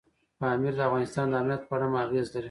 [0.39, 2.39] پامیر د افغانستان د امنیت په اړه هم اغېز لري.